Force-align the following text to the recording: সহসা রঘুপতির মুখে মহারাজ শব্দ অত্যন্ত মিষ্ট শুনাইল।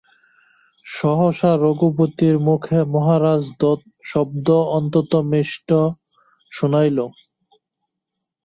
সহসা 0.85 1.51
রঘুপতির 1.63 2.35
মুখে 2.47 2.79
মহারাজ 2.93 3.43
শব্দ 4.05 4.47
অত্যন্ত 4.77 5.13
মিষ্ট 5.31 5.69
শুনাইল। 6.51 6.97